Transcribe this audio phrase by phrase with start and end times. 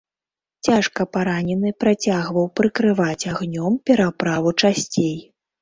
[0.67, 5.17] Цяжка паранены працягваў прыкрываць агнём пераправу часцей.